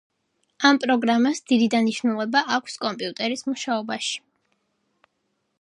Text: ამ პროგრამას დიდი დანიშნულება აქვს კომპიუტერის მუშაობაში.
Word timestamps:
ამ 0.69 0.79
პროგრამას 0.85 1.41
დიდი 1.51 1.67
დანიშნულება 1.75 2.43
აქვს 2.57 2.81
კომპიუტერის 2.87 3.47
მუშაობაში. 3.51 4.21